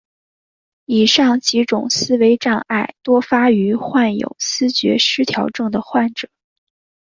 [0.85, 6.27] 以上几种思维障碍多发于患有思觉失调症的患者。